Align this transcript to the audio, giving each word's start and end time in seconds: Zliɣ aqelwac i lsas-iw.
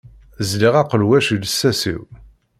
Zliɣ 0.49 0.73
aqelwac 0.81 1.27
i 1.35 1.37
lsas-iw. 1.43 2.01